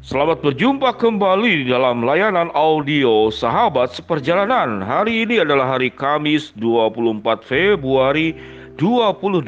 Selamat 0.00 0.40
berjumpa 0.40 0.96
kembali 0.96 1.60
di 1.60 1.66
dalam 1.68 2.00
layanan 2.00 2.48
audio 2.56 3.28
Sahabat 3.28 3.92
Seperjalanan. 3.92 4.80
Hari 4.80 5.28
ini 5.28 5.44
adalah 5.44 5.76
hari 5.76 5.92
Kamis 5.92 6.56
24 6.56 7.44
Februari 7.44 8.32
2022. 8.80 9.44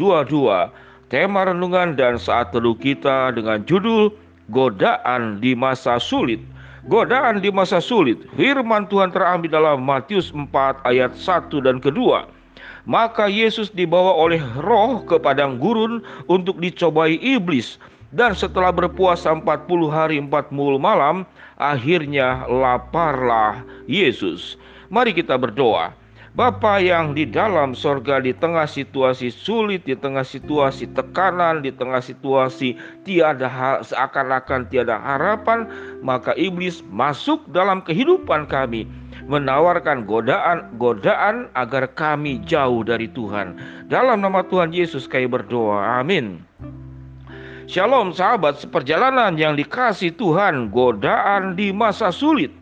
Tema 1.08 1.48
renungan 1.48 1.96
dan 1.96 2.20
saat 2.20 2.52
teduh 2.52 2.76
kita 2.76 3.32
dengan 3.32 3.64
judul 3.64 4.12
Godaan 4.52 5.40
di 5.40 5.56
masa 5.56 5.96
sulit. 5.96 6.44
Godaan 6.84 7.40
di 7.40 7.48
masa 7.48 7.80
sulit. 7.80 8.20
Firman 8.36 8.84
Tuhan 8.92 9.08
terambil 9.08 9.56
dalam 9.56 9.80
Matius 9.80 10.36
4 10.36 10.52
ayat 10.84 11.16
1 11.16 11.48
dan 11.64 11.80
kedua. 11.80 12.28
Maka 12.84 13.24
Yesus 13.24 13.72
dibawa 13.72 14.12
oleh 14.20 14.44
roh 14.60 15.00
ke 15.00 15.16
padang 15.16 15.56
gurun 15.56 16.04
untuk 16.28 16.60
dicobai 16.60 17.16
iblis 17.24 17.80
dan 18.12 18.36
setelah 18.36 18.68
berpuasa 18.68 19.32
40 19.32 19.88
hari 19.88 20.20
40 20.20 20.52
malam, 20.76 21.24
akhirnya 21.56 22.44
laparlah 22.44 23.64
Yesus. 23.88 24.60
Mari 24.92 25.16
kita 25.16 25.40
berdoa. 25.40 25.96
Bapa 26.32 26.80
yang 26.80 27.12
di 27.12 27.28
dalam 27.28 27.76
sorga 27.76 28.16
di 28.16 28.32
tengah 28.32 28.64
situasi 28.64 29.28
sulit, 29.28 29.84
di 29.84 29.92
tengah 29.92 30.24
situasi 30.24 30.88
tekanan, 30.96 31.60
di 31.60 31.68
tengah 31.68 32.00
situasi 32.00 32.72
tiada 33.04 33.52
seakan-akan 33.84 34.64
tiada 34.72 34.96
harapan, 34.96 35.68
maka 36.00 36.32
iblis 36.40 36.80
masuk 36.88 37.44
dalam 37.52 37.84
kehidupan 37.84 38.48
kami, 38.48 38.88
menawarkan 39.28 40.08
godaan-godaan 40.08 41.52
agar 41.52 41.84
kami 41.92 42.40
jauh 42.48 42.80
dari 42.80 43.12
Tuhan. 43.12 43.60
Dalam 43.92 44.24
nama 44.24 44.40
Tuhan 44.40 44.72
Yesus 44.72 45.04
kami 45.04 45.28
berdoa. 45.28 46.00
Amin. 46.00 46.40
Shalom 47.72 48.12
sahabat 48.12 48.60
seperjalanan 48.60 49.32
yang 49.40 49.56
dikasih 49.56 50.12
Tuhan 50.20 50.68
godaan 50.68 51.56
di 51.56 51.72
masa 51.72 52.12
sulit. 52.12 52.52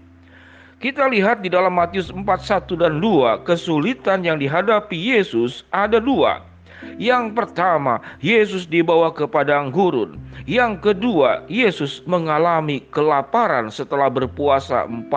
Kita 0.78 1.10
lihat 1.10 1.42
di 1.42 1.50
dalam 1.50 1.74
Matius 1.74 2.14
4, 2.14 2.22
1 2.22 2.78
dan 2.78 3.02
2 3.02 3.42
kesulitan 3.42 4.22
yang 4.22 4.38
dihadapi 4.38 4.94
Yesus 4.94 5.66
ada 5.74 5.98
dua. 5.98 6.46
Yang 6.94 7.34
pertama, 7.34 7.98
Yesus 8.22 8.70
dibawa 8.70 9.10
ke 9.10 9.26
padang 9.26 9.74
gurun. 9.74 10.14
Yang 10.46 10.94
kedua, 10.94 11.42
Yesus 11.50 12.06
mengalami 12.06 12.78
kelaparan 12.94 13.66
setelah 13.66 14.06
berpuasa 14.06 14.86
40 14.86 15.10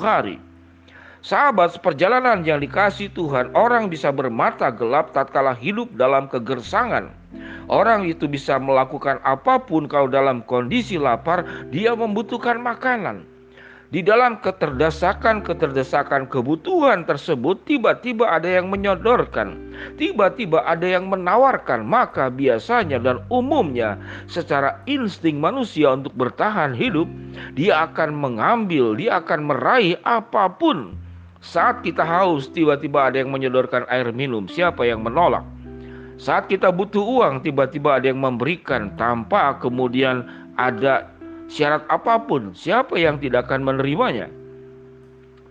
hari. 0.00 0.40
Sahabat 1.24 1.72
seperjalanan 1.72 2.44
yang 2.44 2.60
dikasih 2.60 3.08
Tuhan, 3.16 3.56
orang 3.56 3.88
bisa 3.88 4.12
bermata 4.12 4.68
gelap 4.68 5.16
tatkala 5.16 5.56
hidup 5.56 5.88
dalam 5.96 6.28
kegersangan 6.28 7.08
Orang 7.68 8.04
itu 8.04 8.28
bisa 8.28 8.60
melakukan 8.60 9.24
apa 9.24 9.56
pun 9.56 9.88
kalau 9.88 10.04
dalam 10.04 10.44
kondisi 10.44 11.00
lapar 11.00 11.48
dia 11.72 11.96
membutuhkan 11.96 12.60
makanan. 12.60 13.24
Di 13.88 14.02
dalam 14.02 14.42
keterdesakan-keterdesakan 14.42 16.26
kebutuhan 16.26 17.06
tersebut 17.06 17.62
tiba-tiba 17.62 18.26
ada 18.26 18.50
yang 18.50 18.66
menyodorkan, 18.66 19.54
tiba-tiba 19.94 20.66
ada 20.66 20.82
yang 20.82 21.06
menawarkan, 21.06 21.86
maka 21.86 22.26
biasanya 22.26 22.98
dan 22.98 23.22
umumnya 23.30 23.94
secara 24.26 24.82
insting 24.90 25.38
manusia 25.38 25.94
untuk 25.94 26.10
bertahan 26.18 26.74
hidup, 26.74 27.06
dia 27.54 27.86
akan 27.86 28.18
mengambil, 28.18 28.98
dia 28.98 29.22
akan 29.22 29.46
meraih 29.46 29.94
apa 30.02 30.50
pun. 30.58 31.03
Saat 31.44 31.84
kita 31.84 32.00
haus, 32.00 32.48
tiba-tiba 32.48 33.12
ada 33.12 33.20
yang 33.20 33.28
menyodorkan 33.28 33.84
air 33.92 34.08
minum, 34.16 34.48
siapa 34.48 34.88
yang 34.88 35.04
menolak? 35.04 35.44
Saat 36.16 36.48
kita 36.48 36.72
butuh 36.72 37.04
uang, 37.04 37.44
tiba-tiba 37.44 38.00
ada 38.00 38.08
yang 38.08 38.16
memberikan 38.16 38.96
tanpa 38.96 39.60
kemudian 39.60 40.24
ada 40.56 41.04
syarat 41.52 41.84
apa 41.92 42.16
pun. 42.24 42.56
Siapa 42.56 42.96
yang 42.96 43.20
tidak 43.20 43.44
akan 43.50 43.60
menerimanya? 43.60 44.32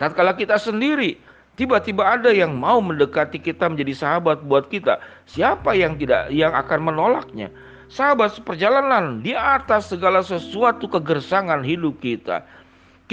Tatkala 0.01 0.33
kita 0.33 0.57
sendiri, 0.57 1.21
tiba-tiba 1.61 2.17
ada 2.17 2.33
yang 2.33 2.57
mau 2.57 2.81
mendekati 2.81 3.37
kita 3.37 3.69
menjadi 3.69 3.93
sahabat 3.93 4.41
buat 4.49 4.73
kita. 4.73 4.97
Siapa 5.29 5.77
yang 5.77 6.01
tidak 6.01 6.33
yang 6.33 6.57
akan 6.57 6.89
menolaknya? 6.89 7.53
Sahabat 7.93 8.33
seperjalanan 8.33 9.21
di 9.21 9.37
atas 9.37 9.93
segala 9.93 10.25
sesuatu 10.25 10.89
kegersangan 10.89 11.61
hidup 11.61 12.01
kita. 12.01 12.41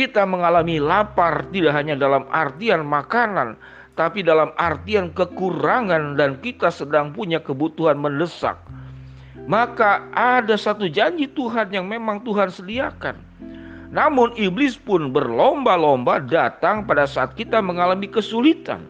Kita 0.01 0.25
mengalami 0.25 0.81
lapar 0.81 1.45
tidak 1.53 1.77
hanya 1.77 1.93
dalam 1.93 2.25
artian 2.33 2.89
makanan, 2.89 3.53
tapi 4.01 4.25
dalam 4.25 4.49
artian 4.57 5.13
kekurangan 5.13 6.17
dan 6.17 6.41
kita 6.41 6.73
sedang 6.73 7.13
punya 7.13 7.37
kebutuhan 7.37 8.01
mendesak. 8.01 8.57
Maka 9.45 10.09
ada 10.17 10.57
satu 10.57 10.89
janji 10.89 11.29
Tuhan 11.29 11.69
yang 11.69 11.85
memang 11.85 12.25
Tuhan 12.25 12.49
sediakan. 12.49 13.13
Namun 13.93 14.33
iblis 14.41 14.81
pun 14.81 15.13
berlomba-lomba 15.13 16.25
datang 16.25 16.89
pada 16.89 17.05
saat 17.05 17.37
kita 17.37 17.61
mengalami 17.61 18.09
kesulitan. 18.09 18.81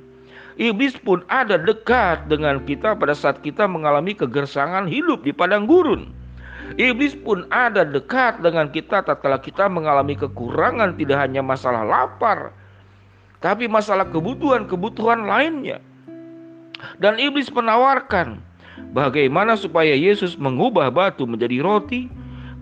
Iblis 0.63 0.95
pun 1.03 1.27
ada 1.27 1.59
dekat 1.59 2.31
dengan 2.31 2.63
kita 2.63 2.95
pada 2.95 3.19
saat 3.19 3.43
kita 3.43 3.67
mengalami 3.67 4.15
kegersangan 4.15 4.87
hidup 4.87 5.27
di 5.27 5.35
padang 5.35 5.67
gurun. 5.67 6.20
Iblis 6.79 7.19
pun 7.19 7.49
ada 7.51 7.83
dekat 7.83 8.39
dengan 8.39 8.71
kita 8.71 9.03
tatkala 9.03 9.43
kita 9.43 9.67
mengalami 9.67 10.15
kekurangan 10.15 10.95
tidak 10.95 11.19
hanya 11.19 11.43
masalah 11.43 11.83
lapar, 11.83 12.55
tapi 13.43 13.67
masalah 13.67 14.07
kebutuhan-kebutuhan 14.07 15.27
lainnya. 15.27 15.83
Dan 17.03 17.19
iblis 17.19 17.51
menawarkan 17.51 18.39
bagaimana 18.95 19.59
supaya 19.59 19.99
Yesus 19.99 20.39
mengubah 20.39 20.95
batu 20.95 21.27
menjadi 21.27 21.59
roti, 21.59 22.07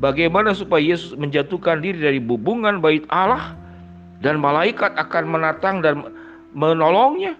bagaimana 0.01 0.57
supaya 0.57 0.81
Yesus 0.81 1.13
menjatuhkan 1.13 1.85
diri 1.85 2.01
dari 2.01 2.21
bubungan 2.23 2.81
bait 2.81 3.05
Allah 3.13 3.53
dan 4.25 4.41
malaikat 4.41 4.97
akan 4.97 5.25
menatang 5.29 5.85
dan 5.85 6.01
menolongnya. 6.57 7.37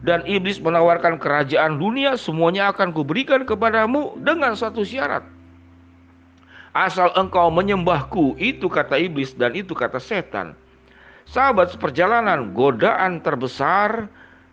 Dan 0.00 0.24
iblis 0.24 0.56
menawarkan 0.56 1.20
kerajaan 1.20 1.76
dunia 1.76 2.16
semuanya 2.16 2.72
akan 2.72 2.88
kuberikan 2.96 3.44
kepadamu 3.44 4.16
dengan 4.24 4.56
satu 4.56 4.80
syarat. 4.80 5.20
Asal 6.70 7.10
engkau 7.18 7.50
menyembahku, 7.50 8.38
itu 8.38 8.70
kata 8.70 8.94
iblis 8.94 9.34
dan 9.34 9.58
itu 9.58 9.74
kata 9.74 9.98
setan. 9.98 10.54
Sahabat 11.26 11.74
seperjalanan, 11.74 12.54
godaan 12.54 13.18
terbesar 13.22 14.06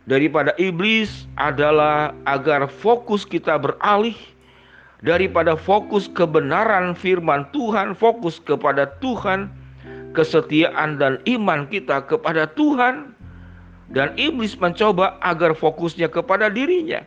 daripada 0.10 0.54
iblis 0.58 1.30
adalah 1.38 2.18
agar 2.26 2.66
fokus 2.70 3.22
kita 3.22 3.62
beralih 3.62 4.18
daripada 5.06 5.54
fokus 5.54 6.10
kebenaran 6.10 6.98
firman 6.98 7.46
Tuhan, 7.54 7.94
fokus 7.94 8.42
kepada 8.42 8.90
Tuhan, 8.98 9.54
kesetiaan 10.18 10.98
dan 10.98 11.22
iman 11.30 11.70
kita 11.70 12.02
kepada 12.10 12.50
Tuhan. 12.58 13.14
Dan 13.88 14.12
iblis 14.20 14.58
mencoba 14.60 15.16
agar 15.24 15.56
fokusnya 15.56 16.12
kepada 16.12 16.52
dirinya 16.52 17.06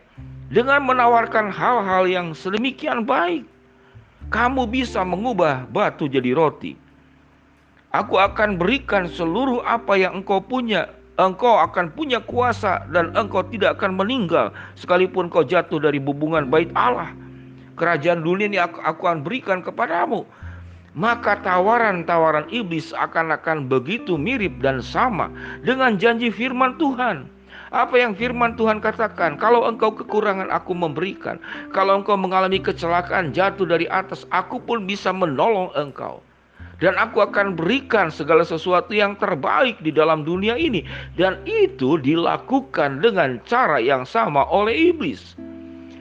dengan 0.48 0.80
menawarkan 0.86 1.52
hal-hal 1.52 2.08
yang 2.08 2.32
sedemikian 2.32 3.04
baik. 3.04 3.44
Kamu 4.30 4.70
bisa 4.70 5.02
mengubah 5.02 5.66
batu 5.74 6.06
jadi 6.06 6.30
roti. 6.38 6.78
Aku 7.90 8.14
akan 8.14 8.54
berikan 8.54 9.10
seluruh 9.10 9.58
apa 9.66 9.98
yang 9.98 10.22
engkau 10.22 10.38
punya. 10.38 10.86
Engkau 11.18 11.58
akan 11.58 11.90
punya 11.92 12.22
kuasa 12.22 12.86
dan 12.94 13.12
engkau 13.18 13.42
tidak 13.44 13.76
akan 13.76 13.98
meninggal 13.98 14.54
sekalipun 14.78 15.26
kau 15.28 15.42
jatuh 15.42 15.82
dari 15.82 15.98
bubungan 15.98 16.46
bait 16.46 16.70
Allah. 16.78 17.10
Kerajaan 17.74 18.22
dunia 18.22 18.46
ini 18.46 18.58
aku, 18.62 18.78
aku 18.80 19.02
akan 19.04 19.20
berikan 19.26 19.60
kepadamu. 19.60 20.22
Maka 20.94 21.42
tawaran-tawaran 21.42 22.46
iblis 22.54 22.94
akan-akan 22.94 23.66
begitu 23.66 24.14
mirip 24.14 24.62
dan 24.62 24.78
sama 24.78 25.28
dengan 25.66 25.98
janji 25.98 26.30
firman 26.30 26.78
Tuhan. 26.78 27.26
Apa 27.70 28.02
yang 28.02 28.18
firman 28.18 28.58
Tuhan 28.58 28.82
katakan, 28.82 29.38
kalau 29.38 29.62
engkau 29.62 29.94
kekurangan 29.94 30.50
aku 30.50 30.74
memberikan, 30.74 31.38
kalau 31.70 32.02
engkau 32.02 32.18
mengalami 32.18 32.58
kecelakaan 32.58 33.30
jatuh 33.30 33.62
dari 33.62 33.86
atas, 33.86 34.26
aku 34.34 34.58
pun 34.58 34.90
bisa 34.90 35.14
menolong 35.14 35.70
engkau. 35.78 36.18
Dan 36.82 36.98
aku 36.98 37.22
akan 37.22 37.54
berikan 37.54 38.10
segala 38.10 38.42
sesuatu 38.42 38.90
yang 38.90 39.14
terbaik 39.22 39.78
di 39.86 39.94
dalam 39.94 40.26
dunia 40.26 40.58
ini. 40.58 40.82
Dan 41.14 41.38
itu 41.46 41.94
dilakukan 42.00 42.98
dengan 43.04 43.38
cara 43.46 43.78
yang 43.78 44.02
sama 44.02 44.48
oleh 44.50 44.90
iblis. 44.90 45.38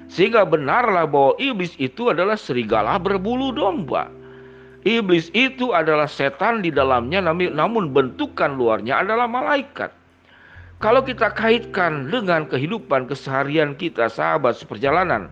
Sehingga 0.10 0.48
benarlah 0.50 1.06
bahwa 1.06 1.38
iblis 1.38 1.77
itu 1.77 2.10
adalah 2.10 2.39
serigala 2.39 2.98
berbulu 2.98 3.54
domba. 3.54 4.10
Iblis 4.88 5.30
itu 5.36 5.75
adalah 5.75 6.07
setan 6.07 6.63
di 6.63 6.71
dalamnya 6.71 7.19
namun 7.21 7.92
bentukan 7.92 8.56
luarnya 8.56 9.04
adalah 9.04 9.27
malaikat 9.27 9.99
kalau 10.80 11.04
kita 11.04 11.31
kaitkan 11.36 12.08
dengan 12.08 12.48
kehidupan 12.48 13.06
keseharian 13.06 13.76
kita 13.76 14.08
sahabat 14.08 14.56
seperjalanan 14.56 15.30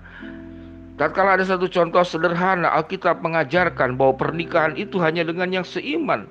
Tatkala 0.98 1.38
ada 1.38 1.46
satu 1.46 1.70
contoh 1.70 2.02
sederhana, 2.02 2.74
Alkitab 2.74 3.22
mengajarkan 3.22 4.02
bahwa 4.02 4.18
pernikahan 4.18 4.74
itu 4.74 4.98
hanya 4.98 5.22
dengan 5.22 5.54
yang 5.54 5.62
seiman. 5.62 6.26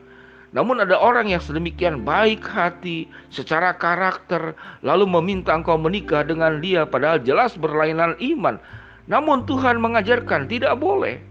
Namun 0.51 0.83
ada 0.83 0.99
orang 0.99 1.31
yang 1.31 1.39
sedemikian 1.39 2.03
baik 2.03 2.43
hati 2.43 3.07
secara 3.31 3.79
karakter 3.79 4.59
lalu 4.83 5.07
meminta 5.07 5.55
engkau 5.55 5.79
menikah 5.79 6.27
dengan 6.27 6.59
dia 6.59 6.83
padahal 6.83 7.23
jelas 7.23 7.55
berlainan 7.55 8.19
iman. 8.19 8.59
Namun 9.07 9.47
Tuhan 9.47 9.79
mengajarkan 9.79 10.51
tidak 10.51 10.83
boleh. 10.83 11.23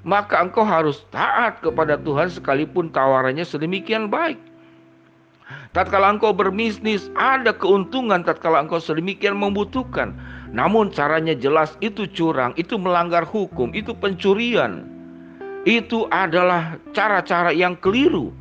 maka 0.00 0.40
engkau 0.40 0.64
harus 0.64 1.04
taat 1.12 1.60
kepada 1.60 2.00
Tuhan 2.00 2.32
sekalipun 2.32 2.88
tawarannya 2.88 3.44
sedemikian 3.44 4.08
baik. 4.08 4.40
Tatkala 5.70 6.18
engkau 6.18 6.34
berbisnis, 6.34 7.08
ada 7.14 7.54
keuntungan 7.54 8.26
tatkala 8.26 8.64
engkau 8.64 8.82
sedemikian 8.82 9.38
membutuhkan. 9.38 10.14
Namun 10.50 10.90
caranya 10.90 11.34
jelas 11.36 11.78
itu 11.78 12.10
curang, 12.10 12.50
itu 12.58 12.74
melanggar 12.74 13.22
hukum, 13.22 13.70
itu 13.70 13.94
pencurian. 13.94 14.82
Itu 15.62 16.10
adalah 16.10 16.80
cara-cara 16.90 17.54
yang 17.54 17.78
keliru. 17.78 18.34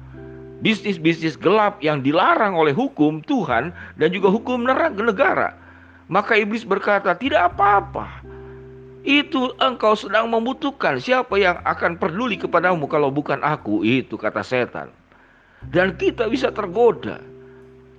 Bisnis-bisnis 0.60 1.40
gelap 1.40 1.80
yang 1.80 2.04
dilarang 2.04 2.58
oleh 2.58 2.76
hukum 2.76 3.24
Tuhan 3.24 3.72
dan 3.96 4.10
juga 4.12 4.28
hukum 4.28 4.66
negara. 4.68 5.56
Maka 6.10 6.36
iblis 6.36 6.66
berkata, 6.68 7.16
"Tidak 7.16 7.38
apa-apa 7.38 8.20
itu 9.08 9.56
engkau 9.64 9.96
sedang 9.96 10.28
membutuhkan 10.28 11.00
siapa 11.00 11.40
yang 11.40 11.58
akan 11.64 11.96
peduli 11.96 12.36
kepadamu 12.36 12.84
kalau 12.92 13.08
bukan 13.08 13.40
aku 13.40 13.82
itu 13.88 14.20
kata 14.20 14.44
setan 14.44 14.92
dan 15.68 16.00
kita 16.00 16.32
bisa 16.32 16.48
tergoda 16.56 17.20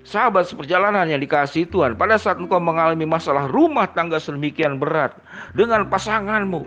sahabat 0.08 0.48
seperjalanan 0.48 1.04
yang 1.04 1.20
dikasih 1.20 1.68
Tuhan 1.68 2.00
pada 2.00 2.16
saat 2.16 2.40
engkau 2.40 2.56
mengalami 2.56 3.04
masalah 3.04 3.44
rumah 3.44 3.84
tangga 3.92 4.16
sedemikian 4.16 4.80
berat 4.80 5.12
dengan 5.52 5.84
pasanganmu 5.92 6.64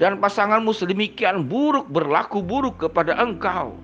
dan 0.00 0.16
pasanganmu 0.16 0.72
sedemikian 0.72 1.44
buruk 1.44 1.84
berlaku 1.92 2.40
buruk 2.40 2.80
kepada 2.80 3.14
engkau 3.20 3.76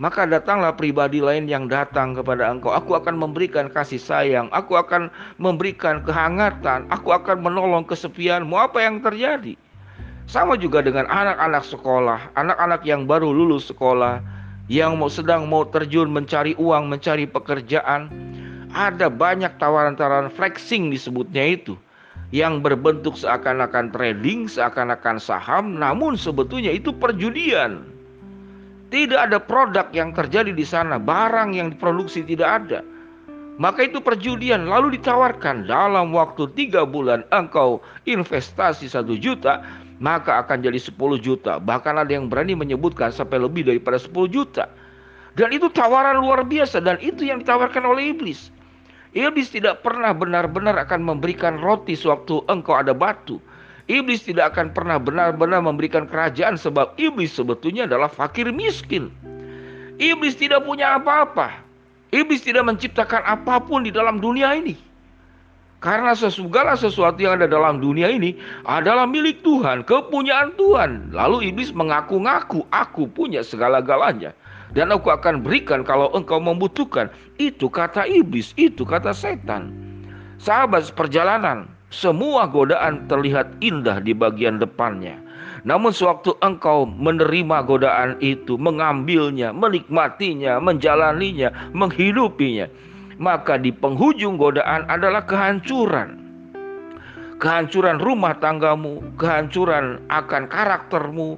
maka 0.00 0.24
datanglah 0.24 0.72
pribadi 0.72 1.20
lain 1.20 1.44
yang 1.44 1.68
datang 1.68 2.16
kepada 2.16 2.48
engkau. 2.48 2.72
Aku 2.72 2.96
akan 2.96 3.20
memberikan 3.20 3.68
kasih 3.68 4.00
sayang, 4.00 4.48
aku 4.48 4.80
akan 4.80 5.12
memberikan 5.36 6.00
kehangatan, 6.00 6.88
aku 6.88 7.12
akan 7.12 7.44
menolong 7.44 7.84
kesepianmu. 7.84 8.56
Apa 8.56 8.80
yang 8.80 9.04
terjadi? 9.04 9.60
Sama 10.24 10.56
juga 10.56 10.80
dengan 10.80 11.04
anak-anak 11.04 11.68
sekolah, 11.68 12.32
anak-anak 12.32 12.80
yang 12.88 13.04
baru 13.04 13.28
lulus 13.28 13.68
sekolah, 13.68 14.24
yang 14.70 15.02
mau 15.02 15.10
sedang 15.10 15.50
mau 15.50 15.66
terjun 15.66 16.06
mencari 16.06 16.54
uang, 16.54 16.86
mencari 16.86 17.26
pekerjaan. 17.26 18.06
Ada 18.70 19.10
banyak 19.10 19.58
tawaran-tawaran 19.58 20.30
flexing 20.30 20.94
disebutnya 20.94 21.58
itu 21.58 21.74
yang 22.30 22.62
berbentuk 22.62 23.18
seakan-akan 23.18 23.90
trading, 23.90 24.46
seakan-akan 24.46 25.18
saham, 25.18 25.74
namun 25.74 26.14
sebetulnya 26.14 26.70
itu 26.70 26.94
perjudian. 26.94 27.82
Tidak 28.94 29.18
ada 29.18 29.42
produk 29.42 29.90
yang 29.90 30.14
terjadi 30.14 30.54
di 30.54 30.62
sana, 30.62 31.02
barang 31.02 31.50
yang 31.58 31.74
diproduksi 31.74 32.22
tidak 32.22 32.62
ada. 32.62 32.80
Maka 33.60 33.84
itu 33.84 34.00
perjudian 34.00 34.64
lalu 34.64 34.96
ditawarkan 34.96 35.68
dalam 35.68 36.16
waktu 36.16 36.48
tiga 36.56 36.88
bulan 36.88 37.28
engkau 37.28 37.84
investasi 38.08 38.88
satu 38.88 39.20
juta 39.20 39.60
maka 40.00 40.40
akan 40.40 40.64
jadi 40.64 40.80
10 40.80 40.96
juta. 41.20 41.60
Bahkan 41.60 41.94
ada 42.00 42.08
yang 42.08 42.26
berani 42.32 42.56
menyebutkan 42.56 43.12
sampai 43.12 43.36
lebih 43.36 43.68
daripada 43.68 44.00
10 44.00 44.32
juta. 44.32 44.64
Dan 45.36 45.52
itu 45.52 45.68
tawaran 45.70 46.18
luar 46.18 46.42
biasa 46.42 46.80
dan 46.80 46.96
itu 47.04 47.28
yang 47.28 47.44
ditawarkan 47.44 47.84
oleh 47.84 48.16
iblis. 48.16 48.48
Iblis 49.12 49.52
tidak 49.52 49.84
pernah 49.84 50.16
benar-benar 50.16 50.74
akan 50.80 51.04
memberikan 51.04 51.60
roti 51.60 51.94
sewaktu 51.94 52.42
engkau 52.48 52.74
ada 52.80 52.96
batu. 52.96 53.38
Iblis 53.92 54.24
tidak 54.24 54.56
akan 54.56 54.72
pernah 54.72 54.96
benar-benar 54.96 55.60
memberikan 55.60 56.08
kerajaan 56.08 56.56
sebab 56.56 56.96
iblis 56.96 57.36
sebetulnya 57.36 57.84
adalah 57.84 58.08
fakir 58.08 58.48
miskin. 58.54 59.12
Iblis 60.00 60.38
tidak 60.38 60.64
punya 60.64 60.96
apa-apa. 60.96 61.69
Iblis 62.10 62.42
tidak 62.42 62.66
menciptakan 62.66 63.22
apa 63.22 63.62
pun 63.62 63.86
di 63.86 63.94
dalam 63.94 64.18
dunia 64.18 64.54
ini. 64.54 64.74
Karena 65.80 66.12
segala 66.12 66.76
sesuatu 66.76 67.16
yang 67.24 67.40
ada 67.40 67.48
dalam 67.48 67.80
dunia 67.80 68.12
ini 68.12 68.36
adalah 68.68 69.08
milik 69.08 69.40
Tuhan, 69.40 69.80
kepunyaan 69.88 70.52
Tuhan. 70.60 71.08
Lalu 71.16 71.48
iblis 71.48 71.72
mengaku-ngaku, 71.72 72.68
aku 72.68 73.08
punya 73.08 73.40
segala-galanya. 73.40 74.36
Dan 74.76 74.92
aku 74.92 75.08
akan 75.08 75.40
berikan 75.40 75.80
kalau 75.80 76.12
engkau 76.12 76.36
membutuhkan. 76.36 77.08
Itu 77.40 77.72
kata 77.72 78.04
iblis, 78.04 78.52
itu 78.60 78.84
kata 78.84 79.16
setan. 79.16 79.72
Sahabat 80.36 80.92
perjalanan, 80.92 81.64
semua 81.88 82.44
godaan 82.44 83.08
terlihat 83.08 83.48
indah 83.64 84.04
di 84.04 84.12
bagian 84.12 84.60
depannya. 84.60 85.16
Namun 85.60 85.92
sewaktu 85.92 86.32
engkau 86.40 86.88
menerima 86.88 87.64
godaan 87.68 88.16
itu, 88.24 88.56
mengambilnya, 88.56 89.52
menikmatinya, 89.52 90.56
menjalaninya, 90.56 91.52
menghidupinya, 91.76 92.66
maka 93.20 93.60
di 93.60 93.68
penghujung 93.68 94.40
godaan 94.40 94.88
adalah 94.88 95.24
kehancuran. 95.28 96.16
Kehancuran 97.40 98.00
rumah 98.00 98.36
tanggamu, 98.36 99.00
kehancuran 99.16 100.00
akan 100.08 100.48
karaktermu, 100.48 101.36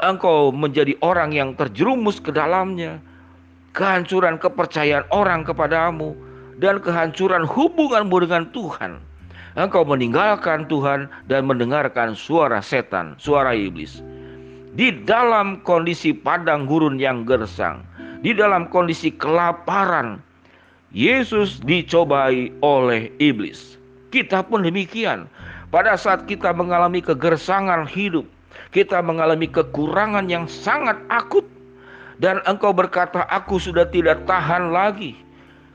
engkau 0.00 0.52
menjadi 0.52 0.96
orang 1.04 1.32
yang 1.32 1.52
terjerumus 1.56 2.20
ke 2.20 2.32
dalamnya, 2.32 3.00
kehancuran 3.76 4.40
kepercayaan 4.40 5.08
orang 5.12 5.44
kepadamu, 5.44 6.16
dan 6.60 6.80
kehancuran 6.80 7.44
hubunganmu 7.48 8.16
dengan 8.24 8.44
Tuhan 8.52 9.00
engkau 9.56 9.86
meninggalkan 9.86 10.68
Tuhan 10.68 11.08
dan 11.30 11.48
mendengarkan 11.48 12.12
suara 12.12 12.60
setan, 12.60 13.16
suara 13.16 13.56
iblis. 13.56 14.04
Di 14.76 14.92
dalam 15.08 15.64
kondisi 15.64 16.12
padang 16.12 16.68
gurun 16.68 17.00
yang 17.00 17.24
gersang, 17.24 17.80
di 18.20 18.36
dalam 18.36 18.68
kondisi 18.68 19.14
kelaparan, 19.14 20.20
Yesus 20.92 21.60
dicobai 21.64 22.52
oleh 22.64 23.12
iblis. 23.20 23.76
Kita 24.08 24.40
pun 24.40 24.64
demikian. 24.64 25.28
Pada 25.68 26.00
saat 26.00 26.24
kita 26.24 26.48
mengalami 26.56 27.04
kegersangan 27.04 27.84
hidup, 27.84 28.24
kita 28.72 29.04
mengalami 29.04 29.44
kekurangan 29.44 30.24
yang 30.32 30.48
sangat 30.48 30.96
akut, 31.12 31.44
dan 32.18 32.40
engkau 32.48 32.72
berkata, 32.72 33.28
"Aku 33.28 33.60
sudah 33.60 33.84
tidak 33.84 34.24
tahan 34.24 34.72
lagi." 34.72 35.12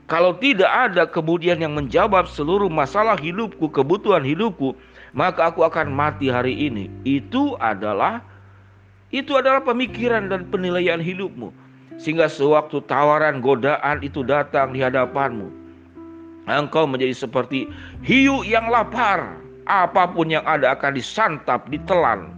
Kalau 0.04 0.36
tidak 0.36 0.68
ada 0.68 1.08
kemudian 1.08 1.64
yang 1.64 1.72
menjawab 1.72 2.28
seluruh 2.28 2.68
masalah 2.68 3.16
hidupku, 3.16 3.72
kebutuhan 3.72 4.20
hidupku, 4.20 4.76
maka 5.16 5.48
aku 5.48 5.64
akan 5.64 5.88
mati 5.88 6.28
hari 6.28 6.52
ini. 6.52 6.92
Itu 7.08 7.56
adalah 7.56 8.20
itu 9.14 9.32
adalah 9.38 9.64
pemikiran 9.64 10.28
dan 10.28 10.44
penilaian 10.52 11.00
hidupmu. 11.00 11.54
Sehingga 11.96 12.26
sewaktu 12.26 12.82
tawaran 12.90 13.38
godaan 13.38 14.02
itu 14.02 14.26
datang 14.26 14.74
di 14.74 14.82
hadapanmu, 14.82 15.46
engkau 16.50 16.90
menjadi 16.90 17.14
seperti 17.14 17.70
hiu 18.02 18.42
yang 18.42 18.66
lapar. 18.68 19.40
Apa 19.64 20.12
pun 20.12 20.28
yang 20.28 20.44
ada 20.44 20.76
akan 20.76 20.92
disantap, 20.92 21.64
ditelan, 21.72 22.36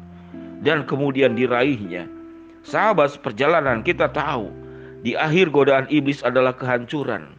dan 0.63 0.87
kemudian 0.87 1.35
diraihnya. 1.35 2.07
Sahabat 2.63 3.19
perjalanan 3.19 3.83
kita 3.83 4.07
tahu, 4.15 4.47
di 5.03 5.19
akhir 5.19 5.51
godaan 5.51 5.91
iblis 5.91 6.23
adalah 6.23 6.55
kehancuran. 6.55 7.35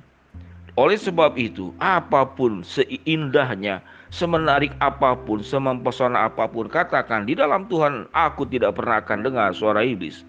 Oleh 0.78 0.94
sebab 0.94 1.34
itu, 1.42 1.74
apa 1.82 2.22
pun 2.22 2.62
seindahnya, 2.62 3.82
semenarik 4.14 4.70
apa 4.78 5.18
pun, 5.18 5.42
semempesona 5.42 6.30
apa 6.30 6.46
pun, 6.46 6.70
katakan 6.70 7.26
di 7.26 7.34
dalam 7.34 7.66
Tuhan 7.66 8.06
aku 8.14 8.46
tidak 8.46 8.78
pernah 8.78 9.02
akan 9.02 9.26
dengar 9.26 9.58
suara 9.58 9.82
iblis. 9.82 10.22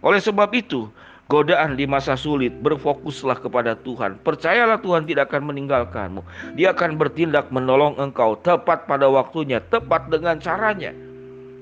Oleh 0.00 0.16
sebab 0.16 0.56
itu, 0.56 0.88
godaan 1.28 1.76
di 1.76 1.84
masa 1.84 2.16
sulit, 2.16 2.48
berfokuslah 2.64 3.44
kepada 3.44 3.76
Tuhan. 3.84 4.16
Percayalah 4.24 4.80
Tuhan 4.80 5.04
tidak 5.04 5.36
akan 5.36 5.52
meninggalkanmu. 5.52 6.24
Dia 6.56 6.72
akan 6.72 6.96
bertindak 6.96 7.52
menolong 7.52 8.00
engkau 8.00 8.40
tepat 8.40 8.88
pada 8.88 9.04
waktunya, 9.04 9.60
tepat 9.68 10.08
dengan 10.08 10.40
caranya. 10.40 10.96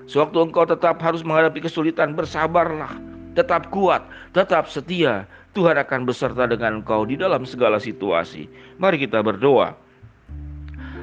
Sewaktu 0.06 0.46
engkau 0.46 0.62
tetap 0.62 1.02
harus 1.02 1.26
menghadapi 1.26 1.58
kesulitan, 1.58 2.14
bersabarlah, 2.14 2.94
tetap 3.38 3.70
kuat, 3.70 4.02
tetap 4.34 4.66
setia, 4.66 5.22
Tuhan 5.54 5.78
akan 5.78 6.02
beserta 6.02 6.50
dengan 6.50 6.82
engkau 6.82 7.06
di 7.06 7.14
dalam 7.14 7.46
segala 7.46 7.78
situasi. 7.78 8.50
Mari 8.82 9.06
kita 9.06 9.22
berdoa. 9.22 9.78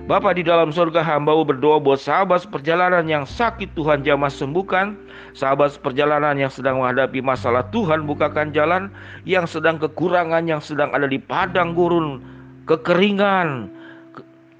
Bapa 0.05 0.37
di 0.37 0.45
dalam 0.45 0.69
surga 0.69 1.01
hambamu 1.01 1.49
berdoa 1.49 1.81
buat 1.81 1.97
sahabat 1.97 2.45
perjalanan 2.53 3.09
yang 3.09 3.25
sakit 3.25 3.73
Tuhan 3.73 4.05
jamah 4.05 4.29
sembuhkan. 4.29 4.93
Sahabat 5.33 5.81
perjalanan 5.81 6.37
yang 6.37 6.53
sedang 6.53 6.77
menghadapi 6.77 7.25
masalah 7.25 7.65
Tuhan 7.73 8.07
bukakan 8.07 8.55
jalan 8.55 8.87
Yang 9.27 9.59
sedang 9.59 9.75
kekurangan 9.81 10.47
yang 10.47 10.61
sedang 10.61 10.93
ada 10.93 11.09
di 11.09 11.17
padang 11.17 11.73
gurun 11.73 12.21
Kekeringan. 12.69 13.73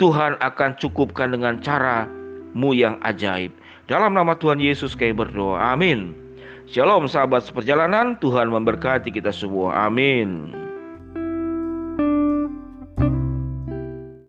Tuhan 0.01 0.35
akan 0.41 0.75
cukupkan 0.81 1.31
dengan 1.31 1.61
caramu 1.61 2.73
yang 2.73 2.97
ajaib. 3.05 3.53
Dalam 3.85 4.17
nama 4.17 4.33
Tuhan 4.33 4.57
Yesus 4.57 4.97
kami 4.97 5.13
berdoa. 5.13 5.61
Amin 5.61 6.24
Shalom 6.65 7.05
sahabat 7.05 7.45
seperjalanan, 7.45 8.17
Tuhan 8.17 8.49
memberkati 8.49 9.13
kita 9.13 9.29
semua. 9.29 9.85
Amin. 9.85 10.64